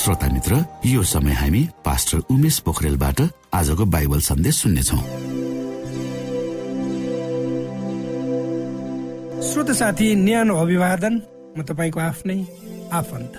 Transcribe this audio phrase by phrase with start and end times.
[0.00, 3.20] श्रोता मित्र यो समय हामी पास्टर उमेश पोखरेलबाट
[3.52, 4.96] आजको बाइबल सन्देश सुन्नेछौ।
[9.44, 11.14] श्रोत साथी न्यानो अभिवादन।
[11.52, 12.38] म तपाईँको आफ्नै
[12.96, 13.32] आफन्त।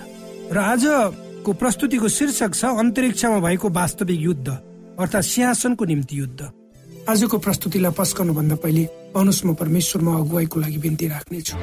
[0.54, 4.48] र आजको प्रस्तुतिको शीर्षक छ अन्तरिक्षमा भएको वास्तविक युद्ध
[5.02, 6.40] अर्थात् सिंहासनको निम्ति युद्ध।
[7.10, 11.56] आजको प्रस्तुतिलाई पस्कनु भन्दा पहिले पहुनुहोस् म परमेश्वरमा अगुवाईको लागि बिन्ती राख्नेछु।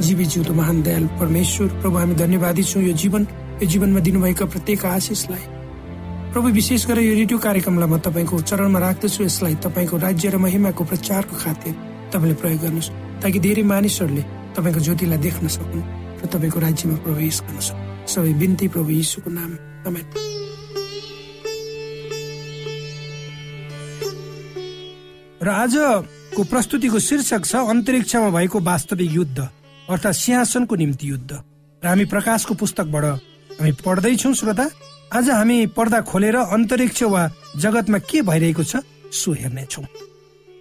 [0.00, 3.26] जीवी जिउँदो महान दयाल परमेश्वर। प्रभु हामी धन्यवादी छौँ यो जीवन।
[3.62, 5.44] यो जीवनमा दिनुभएका प्रत्येक आशिषलाई।
[6.32, 10.82] प्रभु विशेष गरेर यो रेडियो कार्यक्रमलाई म तपाईँको चरणमा राख्दछु। यसलाई तपाईँको राज्य र महिमाको
[10.84, 11.74] प्रचारको खातिर
[12.10, 12.90] तपाईँले प्रयोग गर्नुहोस्
[13.22, 14.22] ताकि धेरै मानिसहरूले
[14.56, 15.84] तपाईँको ज्योतिलाई देख्न सकुन्
[16.18, 19.50] र तपाईँको राज्यमा प्रवेश गर्न सक्नु। सबै बिन्ती प्रभु यीशुको नाम।
[25.42, 31.32] र आजको प्रस्तुतिको शीर्षक छ अन्तरिक्षमा भएको वास्तविक युद्ध। अर्थात् सिंहासनको निम्ति युद्ध।
[31.82, 33.04] र हामी प्रकाशको पुस्तकबाट
[33.58, 34.66] हामी पढ्दैछौ श्रोता।
[35.12, 37.22] आज हामी पर्दा खोलेर अन्तरिक्ष वा
[37.58, 38.76] जगतमा के भइरहेको छ
[39.10, 39.82] सो हेर्नेछौ।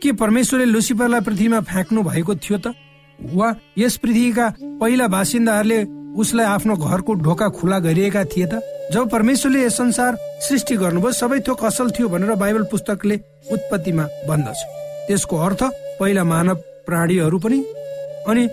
[0.01, 2.73] के परमेश्वरले लुसिफरलाई पृथ्वीमा फ्याँक्नु भएको थियो त?
[3.21, 3.47] वा
[3.77, 4.45] यस पृथ्वीका
[4.81, 5.79] पहिला बासिन्दाहरूले
[6.17, 8.59] उसलाई आफ्नो घरको ढोका खुला गरिएका थिए त?
[8.91, 10.17] जब परमेश्वरले यस संसार
[10.49, 13.15] सृष्टि गर्नुभयो सबै थोक असल थियो भनेर बाइबल पुस्तकले
[13.53, 14.59] उत्पत्तिमा भन्दछ।
[15.07, 15.61] त्यसको अर्थ
[15.99, 16.55] पहिला मानव
[16.89, 17.59] प्राणीहरू पनि
[18.27, 18.43] अनि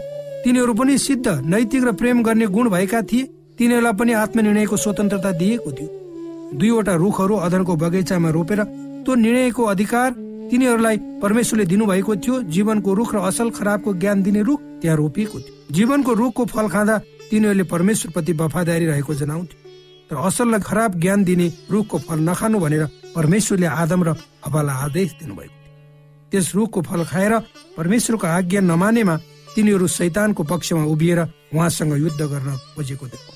[0.44, 5.70] तिनीहरू पनि सिद्ध नैतिक र प्रेम गर्ने गुण भएका थिए। तिनीहरूलाई पनि आत्मनिर्णयको स्वतन्त्रता दिएको
[5.72, 5.88] थियो।
[6.54, 8.60] दुईवटा रुखहरू अदनको बगैँचामा रोपेर
[9.04, 10.10] त्यो निर्णयको अधिकार
[10.50, 15.54] तिनीहरूलाई परमेश्वरले दिनुभएको थियो। जीवनको रुख र असल खराबको ज्ञान दिने रुख त्यहाँ रोपिएको थियो।
[15.74, 16.96] जीवनको रुखको फल खाँदा
[17.30, 19.58] तिनीहरूले परमेश्वर प्रति वफादारी रहेको जनाउँथ्यो।
[20.08, 24.14] र असल खराब ज्ञान दिने रुखको फल नखानु भनेर परमेश्वरले आदम र
[24.46, 27.32] हवालाई आदेश दिनुभएको थियो। त्यस रुखको फल खाएर
[27.76, 29.16] परमेश्वरको आज्ञा नमानेमा
[29.58, 31.20] तिनीहरू शैतानको पक्षमा उभिएर
[31.54, 33.32] उहाँसँग युद्ध गर्न खोजेको देखो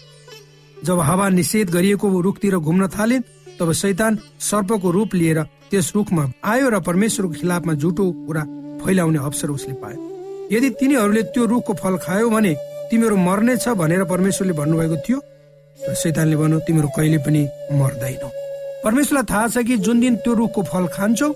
[0.86, 3.18] जब हावा निषेध गरिएको रुखतिर घुम्न थाले
[3.58, 8.42] तब शैतान सर्पको रूप लिएर त्यस रुखमा आयो र परमेश्वरको खिलाफमा झुटो कुरा
[8.84, 9.98] फैलाउने अवसर उसले पायो।
[10.52, 12.52] यदि तिनीहरूले त्यो रुखको फल खायो भने
[12.90, 15.18] तिमीहरू मर्नेछ भनेर परमेश्वरले भन्नुभएको थियो
[16.02, 17.42] शैतानले भन्यो तिमीहरू कहिले पनि
[17.72, 18.30] मर्दैनौ।
[18.84, 21.30] परमेश्वरलाई थाहा छ कि जुन दिन त्यो रुखको फल खान्छौ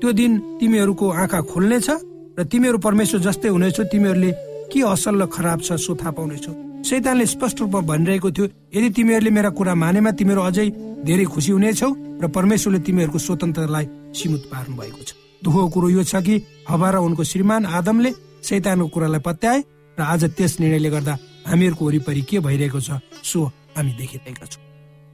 [0.00, 1.90] त्यो दिन तिमीहरूको आँखा खुल्नेछ
[2.38, 4.30] र तिमीहरू परमेश्वर जस्तै हुनेछौ तिमीहरूले
[4.72, 6.52] के असल र खराब छ सो थाहा पाउनेछौ।
[6.88, 10.68] शैतानले स्पष्ट रूपमा भनिरहेको थियो यदि तिमीहरूले मेरा कुरा मानेमा तिमीहरू अझै
[11.04, 11.90] धेरै खुसी हुनेछौ
[12.22, 13.86] र परमेश्वरले तिमीहरूको स्वतन्त्रलाई
[14.16, 15.10] सीमित पार्नु भएको छ।
[15.44, 16.34] दुःखको कुरो यो छ कि
[16.68, 18.10] हवा र उनको श्रीमान आदमले
[18.48, 19.60] शैतानको कुरालाई पत्याए
[19.98, 21.14] र आज त्यस निर्णयले गर्दा
[21.52, 23.40] हामीहरूको वरिपरि के भइरहेको छ सो
[23.76, 24.62] हामी देखिरहेका छौँ।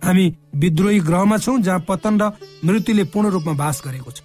[0.03, 2.25] हामी विद्रोही ग्रहमा छौँ जहाँ पतन र
[2.63, 4.23] मृत्युले पूर्ण रूपमा बास गरेको छ।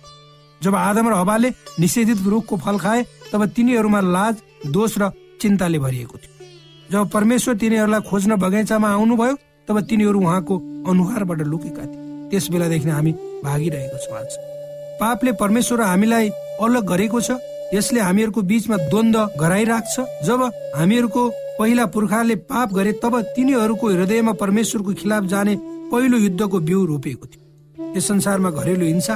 [0.63, 4.35] जब आदम र हवाले निषेधित रुखको फल खाए तब तिनीहरूमा लाज
[4.71, 6.31] दोष र चिन्ताले भरिएको थियो।
[6.91, 9.35] जब परमेश्वर तिनीहरूलाई खोज्न बगैँचामा आउनुभयो
[9.67, 10.55] तब तिनीहरू उहाँको
[10.87, 13.11] अनुहारबाट लुकेका थिए। त्यस बेलादेखि हामी
[13.43, 14.31] भागिरहेको छौँ आज।
[14.99, 16.29] पापले परमेश्वर हामीलाई
[16.61, 17.37] अलग गरेको छ
[17.73, 20.41] यसले हामीहरूको बीचमा द्वन्द गराइराख्छ। जब
[20.75, 21.29] हामीहरूको
[21.59, 25.55] पहिला पुर्खाले पाप गरे तब तिनीहरूको हृदयमा परमेश्वरको खिलाफ जाने
[25.91, 27.41] पहिलो युद्धको बिउ रोपेको थियो।
[27.97, 29.15] यस संसारमा घरेलु हिंसा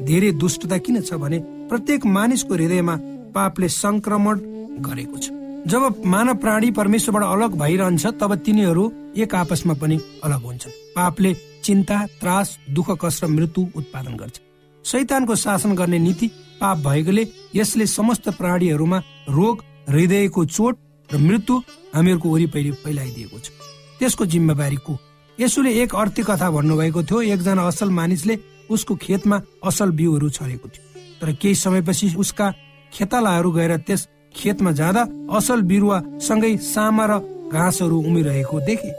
[0.00, 1.38] धेरै दुष्टता किन छ भने
[1.68, 2.96] प्रत्येक मानिसको हृदयमा
[3.34, 4.38] पापले संक्रमण
[4.80, 5.30] गरेको छ।
[5.66, 8.84] जब मानव प्राणी परमेश्वरबाट अलग भइरहन्छ तब तिनीहरू
[9.16, 11.34] एक आपसमा पनि अलग हुन्छन्। पापले
[11.64, 14.40] चिन्ता त्रास दुःख कष्ट मृत्यु उत्पादन गर्छ।
[14.84, 16.26] शैतानको शासन गर्ने नीति
[16.60, 18.98] पाप भएकोले यसले समस्त प्राणीहरूमा
[19.28, 20.76] रोग हृदयको चोट
[21.10, 21.54] र मृत्यु
[21.94, 23.50] हामीहरूको वरिपरि फैलाइदिएको छ।
[23.98, 24.98] त्यसको जिम्मेवारी को
[25.38, 28.34] यसोले एक अर्थी कथा भन्नुभएको थियो। एकजना असल मानिसले
[28.70, 30.84] उसको खेतमा असल बिउहरू छरेको थियो।
[31.20, 32.50] तर केही समयपछि उसका
[32.92, 35.02] खेतालाहरू गएर त्यस खेतमा जाँदा
[35.36, 37.12] असल बिरुवा सँगै सामा र
[37.52, 38.92] घाँसहरू उमिरहेको देखे।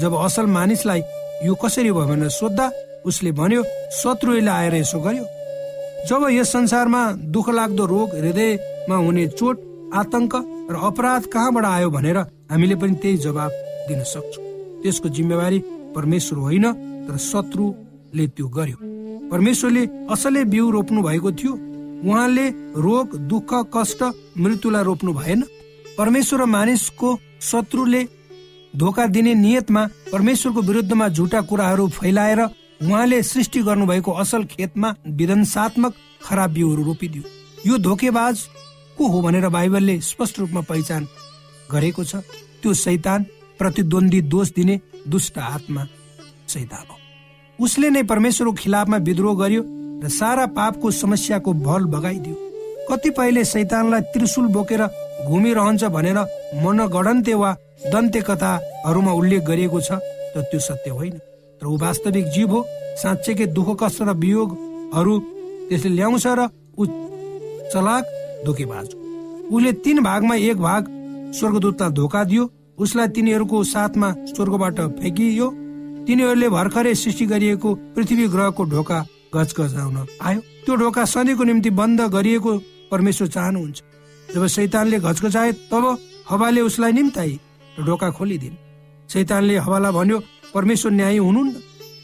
[0.00, 1.00] जब असल मानिसलाई
[1.44, 2.70] यो कसरी भयो भनेर सोद्धा
[3.06, 3.62] उसले भन्यो
[3.92, 5.24] शत्रुले आएर यसो गर्यो।
[6.08, 7.02] जब यस संसारमा
[7.34, 9.56] दुःख लाग्दो रोग हृदयमा हुने चोट
[9.94, 10.34] आतंक
[10.70, 12.18] र अपराध कहाँबाट आयो भनेर
[12.50, 13.50] हामीले पनि त्यही जवाब
[13.88, 14.44] दिन सक्छौँ।
[14.82, 15.58] त्यसको जिम्मेवारी
[15.94, 16.66] परमेश्वर होइन
[17.06, 17.64] तर शत्रु
[18.14, 18.76] ले त्यो गर्यो।
[19.30, 21.52] परमेश्वरले असलै बिउ रोप्नु भएको थियो।
[22.04, 22.46] उहाँले
[22.76, 24.02] रोग दुःख कष्ट
[24.38, 25.42] मृत्युलाई रोप्नु भएन।
[25.98, 27.08] परमेश्वर र मानिसको
[27.42, 28.02] शत्रुले
[28.74, 29.82] धोका दिने नियतमा
[30.12, 32.40] परमेश्वरको विरुद्धमा झुटा कुराहरू फैलाएर
[32.82, 37.22] उहाँले सृष्टि गर्नुभएको असल खेतमा विध्वंसात्मक खराब बिउहरू रोपिदियो।
[37.66, 38.36] यो धोकेबाज
[38.98, 41.06] को हो भनेर बाइबलले स्पष्ट रूपमा पहिचान
[41.72, 42.16] गरेको छ।
[42.62, 43.24] त्यो सैतान
[43.58, 45.86] प्रतिद्वन्दी दोष दिने दुष्ट आत्मा
[46.48, 46.95] सैतान हो।
[47.58, 49.62] उसले नै परमेश्वरको खिलाफमा विद्रोह गर्यो
[50.02, 52.36] र सारा पापको समस्याको भल बगाइदियो।
[52.88, 54.82] कतिपयले सैतानलाई त्रिशुल बोकेर
[55.26, 56.18] घुमिरहन्छ भनेर
[56.64, 57.50] मनगणन्ते वा
[57.92, 59.90] दन्ते कथाहरूमा उल्लेख गरिएको छ
[60.34, 61.16] तर त्यो सत्य होइन।
[61.60, 62.60] तर ऊ वास्तविक जीव हो
[63.02, 65.14] साँच्चैकै दुःख कष्ट र वियोगहरू
[65.68, 66.48] त्यसले ल्याउँछ र
[66.78, 66.84] ऊ
[67.72, 68.04] चलाक
[68.46, 68.88] धोकेबाज
[69.48, 70.82] उसले तीन भागमा एक भाग
[71.38, 75.48] स्वर्गदूतलाई धोका दियो उसलाई तिनीहरूको साथमा स्वर्गबाट फ्याँकियो
[76.06, 78.98] तिनीहरूले भर्खरै सृष्टि गरिएको पृथ्वी ग्रहको ढोका
[79.34, 82.52] गजगजाउन आयो। त्यो ढोका सधैँको निम्ति बन्द गरिएको
[82.90, 83.78] परमेश्वर चाहनुहुन्छ।
[84.28, 85.84] जब शैतानले घचघचाए तब
[86.30, 87.32] हवाले उसलाई निम्ताई
[87.78, 88.56] र ढोका खोलिदिन्।
[89.10, 90.18] शैतानले हवालाई भन्यो
[90.54, 91.54] परमेश्वर न्याय हुनुहुन्न।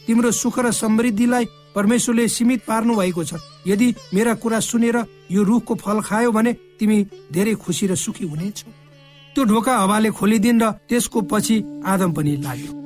[0.06, 1.44] तिम्रो सुख र समृद्धिलाई
[1.74, 4.96] परमेश्वरले सीमित पार्नु भएको छ। यदि मेरा कुरा सुनेर
[5.30, 6.98] यो रुखको फल खायो भने तिमी
[7.32, 8.70] धेरै खुसी र सुखी हुनेछौ
[9.36, 11.56] त्यो ढोका हवाले खोलिदिन् र त्यसको पछि
[11.86, 12.81] आदम पनि लाग्यो।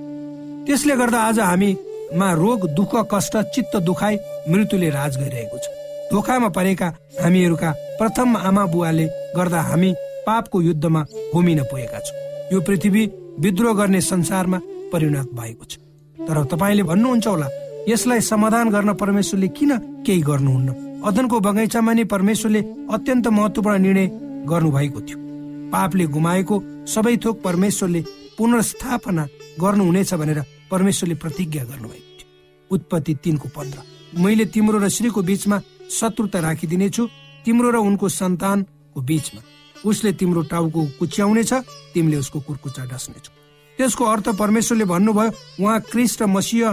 [0.66, 4.16] त्यसले गर्दा आज हामीमा रोग दुःख कष्ट चित्त दुखाइ
[4.50, 5.66] मृत्युले राज गरिरहेको छ।
[6.10, 6.88] धोकामा परेका
[7.22, 9.06] हामीहरूका प्रथम आमा बुवाले
[9.36, 9.90] गर्दा हामी
[10.26, 11.00] पापको युद्धमा
[11.34, 12.16] होमिन पुगेका छौँ।
[12.52, 13.02] यो पृथ्वी
[13.38, 14.58] विद्रोह गर्ने संसारमा
[14.92, 15.78] परिणत भएको छ।
[16.18, 17.48] तर तपाईँले भन्नुहुन्छ होला
[17.88, 20.68] यसलाई समाधान गर्न परमेश्वरले किन केही गर्नुहुन्न?
[21.06, 24.06] अदनको बगैँचामा नै परमेश्वरले अत्यन्त महत्वपूर्ण निर्णय
[24.50, 25.18] गर्नुभएको थियो।
[25.70, 26.54] पापले गुमाएको
[26.90, 28.04] सबै थोक परमेश्वरले
[28.38, 29.24] पुनर्स्थापना
[29.62, 32.28] गर्नुहुनेछ भनेर परमेश्वरले प्रतिज्ञा गर्नुभएको थियो।
[32.70, 33.78] उत्पत्ति तिनको पन्ध्र।
[34.20, 37.06] मैले तिम्रो र श्रीको बीचमा शत्रुता राखिदिनेछु।
[37.44, 39.40] तिम्रो र उनको सन्तानको बीचमा।
[39.84, 41.52] उसले तिम्रो टाउको कुच्याउनेछ
[41.94, 43.32] तिमीले उसको कुर्कुचा डस्नेछौ।
[43.78, 45.30] त्यसको अर्थ परमेश्वरले भन्नुभयो
[45.62, 46.66] उहाँ क्रिस्ट मसिह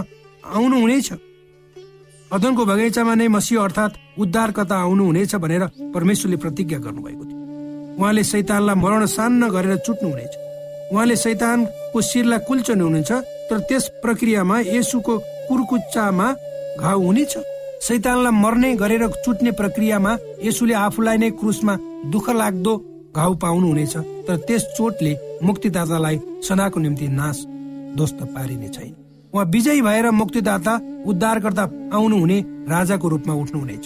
[0.44, 1.12] आउनु हुनेछ
[2.32, 7.38] अदनको बगैँचामा नै मसिह अर्थात् उद्धारकता आउनु हुनेछ भनेर परमेश्वरले प्रतिज्ञा गर्नुभएको थियो।
[8.00, 10.32] उहाँले सैतानलाई मरण सान्न गरेर चुट्नु हुनेछ
[10.92, 11.16] उहाँले
[11.94, 13.10] सैतानको शिरलाई कुल्चनु हुनेछ
[13.48, 15.14] तर त्यस प्रक्रियामा यसुको
[15.46, 16.26] कुर्कुच्चामा
[16.82, 17.32] घाउ हुनेछ।
[17.86, 21.74] सैतानलाई मर्ने गरेर चुट्ने प्रक्रियामा यसुले आफूलाई नै क्रुसमा
[22.10, 22.74] दुःख लाग्दो
[23.14, 23.94] घाउ पाउनु हुनेछ
[24.26, 27.36] तर त्यस चोटले मुक्तिदातालाई सदाको निम्ति नाश
[27.94, 28.94] ध्वस्त पारिने छैन।
[29.32, 30.74] उहाँ विजयी भएर मुक्तिदाता
[31.06, 32.38] उद्धारकर्ता आउनु हुने
[32.74, 33.84] राजाको रूपमा उठ्नुहुनेछ।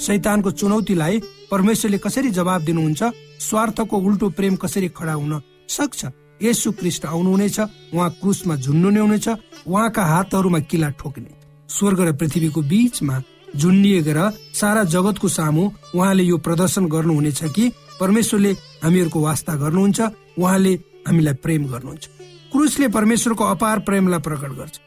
[0.00, 3.02] सैतानको चुनौतीलाई परमेश्वरले कसरी जवाब दिनुहुन्छ
[3.44, 6.00] स्वार्थको उल्टो प्रेम कसरी खडा हुन सक्छ?
[6.42, 7.60] यसु क्रिस्ट आउनुहुनेछ
[7.94, 9.28] उहाँ क्रुसमा झुन्नु हुनेछ
[9.66, 11.30] उहाँका हातहरूमा किला ठोक्ने।
[11.68, 13.22] स्वर्ग र पृथ्वीको बीचमा
[13.56, 14.18] झुन्डिएर
[14.54, 20.00] सारा जगतको सामु उहाँले यो प्रदर्शन गर्नुहुनेछ कि परमेश्वरले हामीहरूको वास्ता गर्नुहुन्छ
[20.38, 20.72] उहाँले
[21.08, 22.08] हामीलाई प्रेम गर्नुहुन्छ।
[22.52, 24.80] क्रुसले परमेश्वरको अपार प्रेमलाई प्रकट गर्छ।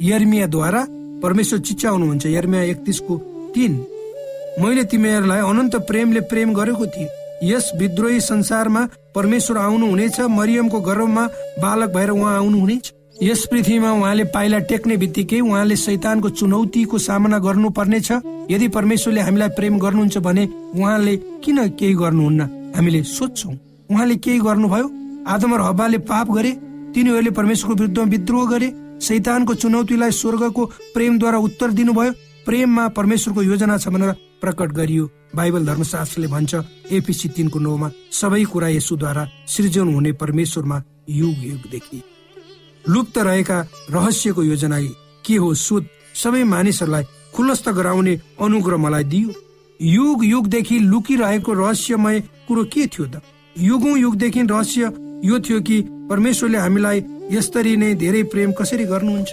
[0.00, 0.86] यर्मियाद्वारा
[1.22, 3.16] परमेश्वर चिच्याउनुहुन्छ यर्मिया एकतिसको
[3.54, 3.72] तिन।
[4.60, 7.08] मैले तिमीहरूलाई अनन्त प्रेमले प्रेम गरेको थिएँ।
[7.44, 8.82] यस विद्रोही संसारमा
[9.16, 11.24] परमेश्वर आउनु हुनेछ मरियमको गर्भमा
[11.62, 12.92] बालक भएर उहाँ आउनुहुनेछ।
[13.22, 18.10] यस पृथ्वीमा उहाँले पाइला टेक्ने बित्तिकै उहाँले शैतानको चुनौतीको सामना गर्नु पर्नेछ
[18.50, 20.44] यदि परमेश्वरले हामीलाई प्रेम गर्नुहुन्छ भने
[20.76, 22.40] उहाँले किन केही गर्नुहुन्न?
[22.76, 23.50] हामीले सोध्छौ।
[23.90, 24.86] उहाँले केही गर्नुभयो?
[25.26, 26.50] आदम र हब्बाले पाप गरे
[26.94, 28.68] तिनीहरूले परमेश्वरको विरुद्धमा विद्रोह गरे
[29.00, 32.12] शैतानको चुनौतीलाई स्वर्गको प्रेमद्वारा उत्तर दिनुभयो?
[32.46, 35.04] प्रेममा परमेश्वरको योजना छ भनेर प्रकट गरियो।
[35.36, 36.54] बाइबल धर्मशास्त्रले भन्छ
[36.92, 42.02] एपिसी तिनको नौमा सबै कुरा यसुद्वारा सृजन हुने परमेश्वरमा युग युगदेखि
[42.88, 43.58] लुप्त रहेका
[43.90, 44.80] रहस्यको योजना
[45.26, 49.32] के हो सुध सबै मानिसहरूलाई खुलस्त गराउने अनुग्रह मलाई दियो।
[49.80, 53.20] युग युगदेखि लुकिरहेको रहस्यमय कुरो के थियो त?
[53.56, 54.92] युगौं युगदेखि रहस्य
[55.24, 59.28] यो थियो कि परमेश्वरले हामीलाई यसरी नै धेरै प्रेम कसरी गर्नुहुन्छ?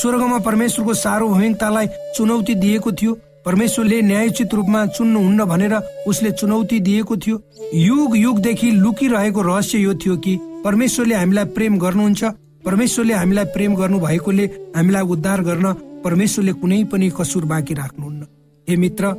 [0.00, 3.12] स्वर्गमा परमेश्वरको सार्वभौमिकतालाई चुनौती दिएको थियो।
[3.44, 5.74] परमेश्वरले न्यायोचित रूपमा चुन्नुहुन्न भनेर
[6.08, 7.36] उसले चुनौती दिएको थियो।
[7.74, 12.24] युग युगदेखि लुकिरहेको रहस्य यो थियो कि परमेश्वरले हामीलाई प्रेम गर्नुहुन्छ।
[12.64, 14.44] परमेश्वरले हामीलाई प्रेम गर्नु भएकोले
[14.76, 15.72] हामीलाई उद्धार गर्न
[16.04, 18.22] परमेश्वरले कुनै पनि कसुर बाँकी राख्नुहुन्न।
[18.68, 19.12] हे मित्र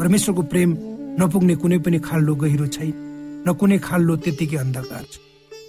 [0.00, 0.70] परमेश्वरको प्रेम
[1.20, 2.92] नपुग्ने कुनै पनि खाल्डो गहिरो छैन।
[3.44, 5.14] न कुनै खाल्डो त्यतिकै अन्धकार छ।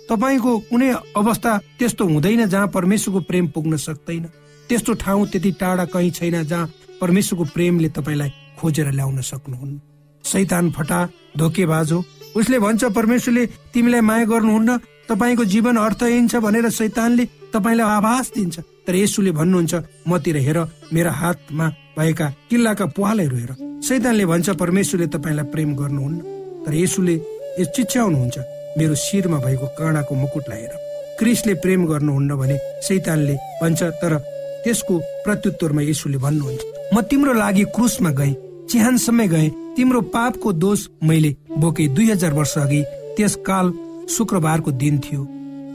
[0.08, 4.24] तपाईँको कुनै अवस्था त्यस्तो हुँदैन जहाँ परमेश्वरको प्रेम पुग्न सक्दैन।
[4.70, 9.80] त्यस्तो ठाउँ त्यति टाढा कहीँ छैन जहाँ परमेश्वरको प्रेमले तपाईँलाई खोजेर ल्याउन सक्नुहुन्न।
[10.24, 11.00] सैतान फटा
[11.38, 12.04] धोकेबाज हो
[12.36, 14.78] उसले भन्छ परमेश्वरले तिमीलाई माया गर्नुहुन्न।
[15.10, 19.74] तपाईँको जीवन अर्थहीन छ भनेर शैतानले तपाईँलाई आभास दिन्छ। तर यसुले भन्नुहुन्छ
[20.08, 20.60] मतिर हेर
[20.94, 23.52] मेरो हातमा भएका किल्लाका पुहालहरू हेर।
[23.88, 26.20] सैतानले भन्छ परमेश्वरले तपाईँलाई प्रेम गर्नुहुन्न।
[26.66, 27.16] तर यसुले
[27.58, 28.38] चिच्याउनुहुन्छ
[28.78, 30.74] मेरो शिरमा भएको काँडाको मुकुट लगाएर
[31.20, 34.18] क्रिसले प्रेम गर्नुहुन्न भने सैतानले भन्छ तर
[34.64, 38.34] त्यसको प्रत्युत्तरमा यसुले भन्नुहुन्छ म तिम्रो लागि क्रुसमा गएँ।
[38.70, 42.82] चिहानसम्म गएँ। तिम्रो पापको दोष मैले बोके दुई हजार वर्ष अघि।
[43.18, 43.72] त्यस काल
[44.10, 45.22] शुक्रबारको दिन थियो।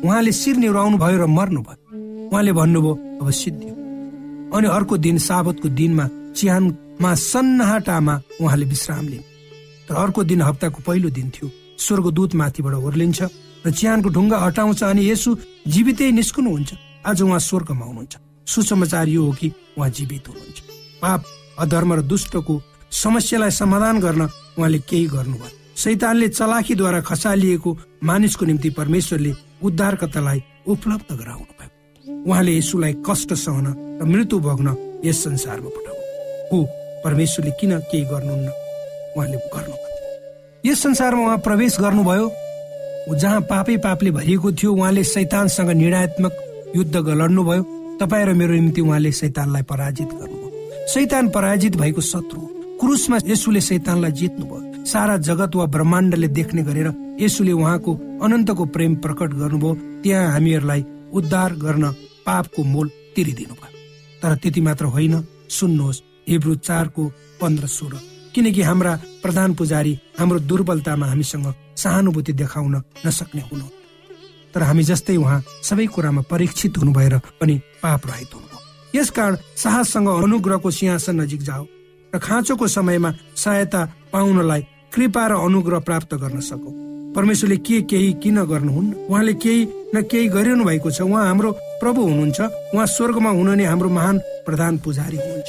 [0.04, 3.74] उहाँले शिर निहुराउनु भयो र मर्नु भयो उहाँले भन्नुभयो अब सिद्धियो
[4.56, 9.24] अनि अर्को दिन साबतको दिनमा चिहानमा सन्नाटामा उहाँले विश्राम लिनु।
[9.88, 13.20] तर अर्को दिन हप्ताको पहिलो दिन थियो। स्वर्गदूत माथिबाट ओर्लिन्छ
[13.66, 15.36] र चिहानको ढुङ्गा हटाउँछ अनि यसु
[15.68, 16.70] जीवितै निस्कनुहुन्छ।
[17.06, 18.14] आज उहाँ स्वर्गमा हुनुहुन्छ।
[18.46, 20.58] सुसमाचार यो हो कि उहाँ जीवित हुनुहुन्छ।
[21.02, 21.24] पाप
[21.58, 22.54] अधर्म र दुष्टको
[22.92, 24.22] समस्यालाई समाधान गर्न
[24.58, 27.70] उहाँले केही गर्नुभयो। सैतानले चलाखीद्वारा खसालिएको
[28.04, 29.32] मानिसको निम्ति परमेश्वरले
[29.66, 30.42] उद्धारकर्तालाई
[30.72, 31.70] उपलब्ध गराउनु भयो
[32.26, 33.66] उहाँले यसुलाई कष्ट सहन
[34.00, 34.68] र मृत्यु भोग्न
[35.04, 36.02] यस संसारमा पठाउनु।
[36.50, 36.58] हो
[37.04, 38.48] परमेश्वरले किन केही गर्नुहुन्न?
[39.16, 39.76] उहाँले गर्नु
[40.64, 42.26] यस संसारमा उहाँ प्रवेश गर्नुभयो।
[43.18, 46.34] जहाँ पापै पापले भरिएको थियो उहाँले सैतानसँग निर्णयात्मक
[46.76, 47.62] युद्ध लड्नुभयो।
[48.00, 50.41] तपाईँ र मेरो निम्ति उहाँले सैतानलाई पराजित गर्नुभयो।
[50.88, 52.40] सैतान पराजित भएको शत्रु
[52.80, 56.88] क्रुसमा यसुले सैतानलाई जित्नुभयो। सारा जगत वा ब्रह्माण्डले देख्ने गरेर
[57.20, 57.92] यसुले उहाँको
[58.24, 61.84] अनन्तको प्रेम प्रकट गर्नुभयो। त्यहाँ हामीहरूलाई उद्धार गर्न
[62.26, 63.78] पापको मोल तिरिदिनु भयो
[64.22, 65.14] तर त्यति मात्र होइन
[65.48, 67.02] सुन्नुहोस् हिब्रू चारको
[67.40, 67.94] पन्ध्र सोह्र।
[68.34, 68.92] किनकि हाम्रा
[69.22, 72.74] प्रधान पुजारी हाम्रो दुर्बलतामा हामीसँग सहानुभूति देखाउन
[73.06, 73.66] नसक्ने हुनु
[74.54, 78.51] तर हामी जस्तै उहाँ सबै कुरामा परीक्षित हुनु भएर पनि पाप रहित हुनुभयो
[78.94, 81.64] यसकारण साहससँग अनुग्रहको सिंहासन नजिक जाऊ
[82.12, 83.80] र खाँचोको समयमा सहायता
[84.12, 84.62] पाउनलाई
[84.94, 86.70] कृपा र अनुग्रह प्राप्त गर्न सकौ।
[87.16, 88.92] परमेश्वरले के केही किन गर्नुहुन्न?
[89.08, 89.60] उहाँले केही
[89.94, 91.50] न केही गरिरहनु भएको छ। उहाँ हाम्रो
[91.80, 92.40] प्रभु हुनुहुन्छ।
[92.72, 95.48] उहाँ स्वर्गमा हुनुहुने हाम्रो महान प्रधान पुजारी हुनुहुन्छ।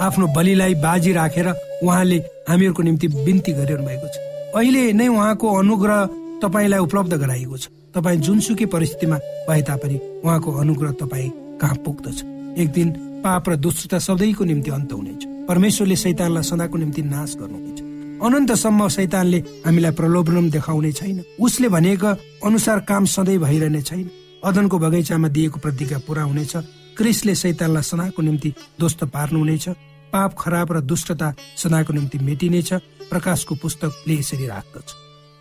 [0.00, 1.48] आफ्नो बलिलाई बाजी राखेर
[1.84, 4.16] उहाँले हामीहरूको निम्ति बिन्ती गरिरहनु भएको छ।
[4.56, 6.00] अहिले नै उहाँको अनुग्रह
[6.44, 9.16] तपाईँलाई उपलब्ध गराइएको छ। तपाईँ जुनसुकै परिस्थितिमा
[9.48, 12.18] भए तापनि उहाँको अनुग्रह तपाईँ कहाँ पुग्दछ?
[12.58, 12.90] एक दिन
[13.24, 17.80] पाप र दुष्टता सधैँको निम्ति अन्त हुनेछ। परमेश्वरले सैतानलाई सदाको निम्ति नाश गर्नुहुनेछ।
[18.22, 22.10] अनन्तसम्म सैतानले हामीलाई प्रलोभन देखाउने छैन। उसले भनेको
[22.46, 24.10] अनुसार काम सधैँ भइरहने छैन।
[24.44, 26.52] अदनको बगैँचामा दिएको प्रतिज्ञा पूरा हुनेछ।
[26.96, 29.68] क्रिसले सैतानलाई सदाको निम्ति दोस्त पार्नुहुनेछ।
[30.12, 32.72] पाप खराब र दुष्टता सदाको निम्ति मेटिनेछ।
[33.10, 34.88] प्रकाशको पुस्तकले यसरी राख्दछ।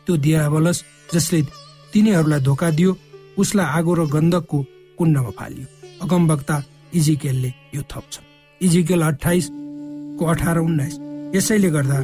[0.07, 1.41] त्यो दियावलस जसले
[1.93, 2.97] तिनीहरूलाई धोका दियो
[3.37, 4.65] उसलाई आगो र गन्धकको
[4.97, 5.67] कुण्डमा फालियो।
[6.01, 8.19] अगम वक्ता इजिकेलले यो थप्छ
[8.61, 10.95] इजिकेल अठाइसको अठार उन्नाइस।
[11.35, 11.99] यसैले गर्दा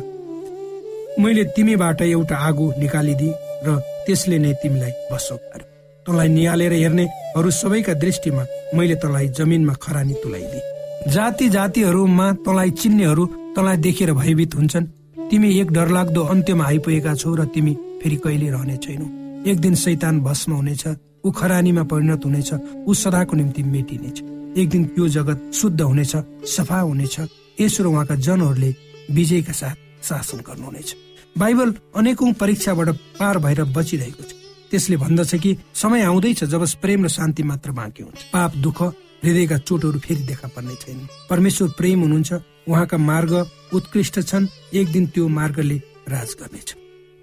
[1.23, 3.33] मैले तिमीबाट एउटा आगो निकालिदिए
[3.65, 5.67] र त्यसले नै तिमीलाई बसो गर्यो
[6.05, 8.43] तँलाई निहालेर हेर्नेहरू सबैका दृष्टिमा
[8.75, 14.85] मैले तँलाई जमिनमा खरानी तुलाइदिए। जाति जातिहरूमा तँलाई चिन्नेहरू तँलाई देखेर भयभीत हुन्छन्।
[15.29, 19.07] तिमी एक डरलाग्दो अन्त्यमा आइपुगेका छौ र तिमी फेरि कहिले रहने छैनौ।
[19.51, 20.83] एक दिन सैतान भस्म हुनेछ
[21.25, 22.49] ऊ खरानीमा परिणत हुनेछ
[22.87, 24.17] ऊ सदाको निम्ति मेटिनेछ।
[24.57, 26.15] एक दिन यो जगत शुद्ध हुनेछ
[26.49, 27.15] सफा हुनेछ।
[27.61, 28.73] यसो र उहाँका जनहरूले
[29.11, 30.95] विजयका साथ शासन गर्नुहुनेछ।
[31.37, 32.89] बाइबल अनेकौं परीक्षाबाट
[33.19, 34.33] पार भएर बचिरहेको छ।
[34.71, 38.81] त्यसले भन्दछ कि समय आउँदैछ जब प्रेम र शान्ति मात्र बाँकी हुन्छ। पाप दुःख
[39.23, 42.33] हृदयका चोटहरू फेरि देखा पर्ने छैन। परमेश्वर प्रेम हुनुहुन्छ
[42.67, 43.33] उहाँका मार्ग
[43.73, 45.77] उत्कृष्ट छन् एक दिन त्यो मार्गले
[46.09, 46.75] राज गर्नेछ।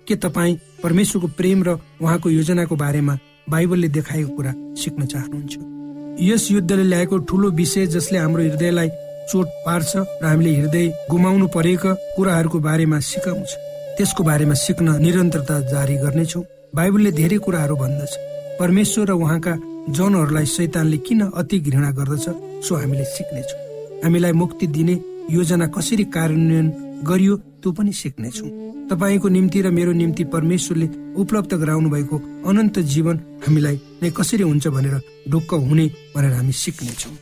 [0.06, 3.18] के तपाईँ परमेश्वरको प्रेम र उहाँको योजनाको बारेमा
[3.50, 5.83] बाइबलले देखाएको कुरा सिक्न चाहनुहुन्छ?
[6.20, 8.88] यस युद्धले ल्याएको ठुलो विषय जसले हाम्रो हृदयलाई
[9.30, 13.50] चोट पार्छ र हामीले हृदय गुमाउनु परेका कुराहरूको बारेमा सिकाउँछ।
[13.96, 16.40] त्यसको बारेमा सिक्न निरन्तरता जारी गर्नेछौ।
[16.74, 18.12] बाइबलले धेरै कुराहरू भन्दछ।
[18.60, 19.54] परमेश्वर र उहाँका
[19.90, 22.26] जनहरूलाई शैतानले किन अति घृणा गर्दछ
[22.66, 23.60] सो हामीले सिक्नेछौँ।
[24.04, 24.94] हामीलाई मुक्ति दिने
[25.30, 26.66] योजना कसरी कार्यान्वयन
[27.04, 28.48] गरियो त्यो पनि सिक्नेछौँ।
[28.92, 34.68] तपाईँको निम्ति र मेरो निम्ति परमेश्वरले उपलब्ध गराउनु भएको अनन्त जीवन हामीलाई नै कसरी हुन्छ
[34.68, 35.00] भनेर
[35.32, 37.12] ढुक्क हुने भनेर हामी सिक्नेछौँ।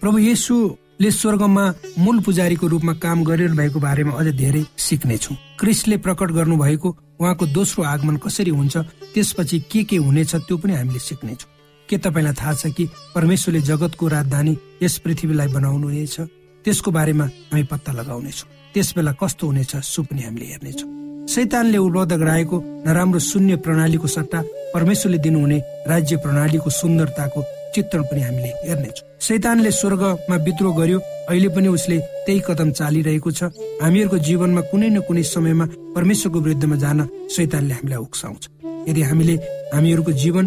[0.00, 1.64] प्रभु येसुले स्वर्गमा
[1.98, 6.88] मूल पुजारीको रूपमा काम गरिरहनु भएको बारेमा अझ धेरै सिक्नेछौँ। क्रिस्टले प्रकट गर्नु भएको
[7.20, 8.76] उहाँको दोस्रो आगमन कसरी हुन्छ
[9.16, 11.50] त्यसपछि के के हुनेछ त्यो पनि हामीले सिक्नेछौँ।
[11.88, 12.84] के तपाईँलाई थाहा छ कि
[13.16, 16.20] परमेश्वरले जगतको राजधानी यस पृथ्वीलाई बनाउनु हुनेछ
[16.64, 20.90] त्यसको बारेमा हामी पत्ता लगाउनेछौँ। त्यस बेला कस्तो हुनेछ सो पनि हामीले हेर्नेछौँ।
[21.28, 24.40] शैतानले उपलब्ध गराएको नराम्रो शून्य प्रणालीको सट्टा
[24.74, 27.40] परमेश्वरले दिनुहुने राज्य प्रणालीको सुन्दरताको
[27.74, 33.42] चित्रण पनि हामीले हेर्नेछौँ। शैतानले स्वर्गमा विद्रोह गर्यो अहिले पनि उसले त्यही कदम चालिरहेको छ।
[33.82, 38.42] हामीहरूको जीवनमा कुनै न कुनै समयमा परमेश्वरको विरुद्धमा जान शैतानले हामीलाई उक्साउँछ।
[38.88, 39.34] यदि हामीले
[39.74, 40.44] हामीहरूको जीवन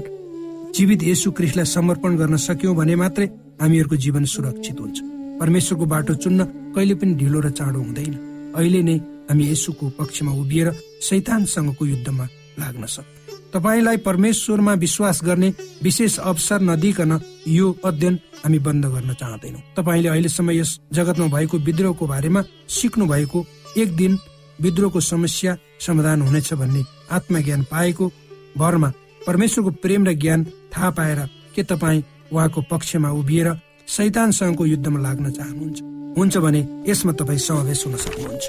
[0.76, 3.28] जीवित यसु क्रिस्टलाई समर्पण गर्न सक्यौँ भने मात्रै
[3.62, 4.98] हामीहरूको जीवन सुरक्षित हुन्छ।
[5.42, 6.40] परमेश्वरको बाटो चुन्न
[6.76, 8.14] कहिले पनि ढिलो र चाँडो हुँदैन।
[8.56, 8.96] अहिले नै
[9.30, 10.68] हामी यसुको पक्षमा उभिएर
[11.02, 12.26] शैतानसँगको युद्धमा
[12.62, 13.20] लाग्न सक्छौँ।
[13.54, 15.50] तपाईँलाई परमेश्वरमा विश्वास गर्ने
[15.84, 17.12] विशेष अवसर नदिकन
[17.48, 23.46] यो अध्ययन हामी बन्द गर्न चाहँदैनौँ। तपाईँले अहिलेसम्म यस जगतमा भएको विद्रोहको बारेमा सिक्नु भएको
[23.82, 24.18] एक दिन
[24.62, 28.12] विद्रोहको समस्या समाधान हुनेछ भन्ने आत्मज्ञान पाएको
[28.58, 28.92] भरमा
[29.28, 31.20] परमेश्वरको प्रेम र ज्ञान थाहा पाएर
[31.56, 33.48] के तपाईँ उहाँको पक्षमा उभिएर
[33.92, 35.80] सैतानसँगको युद्धमा लाग्न चाहनुहुन्छ।
[36.18, 38.46] हुन्छ भने यसमा तपाईँ समावेश हुन सक्नुहुन्छ।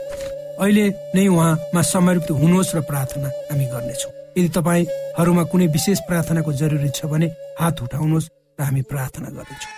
[0.62, 6.90] अहिले नै उहाँमा समर्पित हुनुहोस् र प्रार्थना हामी गर्नेछौँ। यदि तपाईँहरूमा कुनै विशेष प्रार्थनाको जरुरी
[6.94, 7.26] छ भने
[7.58, 9.72] हात उठाउनुहोस् र हामी प्रार्थना गर्नेछौँ।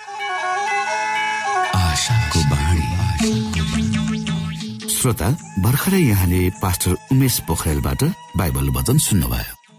[4.94, 5.28] श्रोता
[5.64, 8.02] भर्खरै यहाँले पास्टर उमेश पोखरेलबाट
[8.36, 9.63] बाइबल वचन सुन्नुभयो।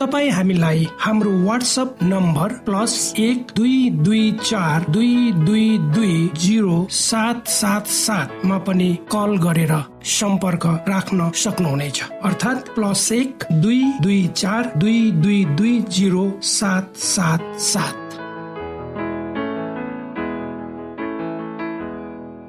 [0.00, 7.48] तपाईँ हामीलाई हाम्रो वाट्सएप नम्बर प्लस एक दुई दुई चार दुई दुई दुई जिरो सात
[7.48, 9.72] सात सातमा पनि कल गरेर
[10.12, 17.42] सम्पर्क राख्न सक्नुहुनेछ। अर्थात् प्लस एक दुई दुई चार दुई दुई दुई जिरो सात सात
[17.68, 18.00] सात।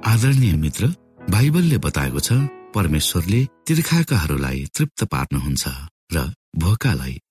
[0.08, 0.94] आदरणीय मित्र
[1.32, 2.40] बाइबलले बताएको छ
[2.76, 5.64] परमेश्वरले तिर्खाकाहरूलाई तृप्त पार्नुहुन्छ
[6.14, 6.26] र
[6.58, 7.18] भोकालाई